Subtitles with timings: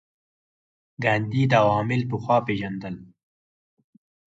[1.03, 2.95] ګاندي دا عوامل پخوا پېژندل.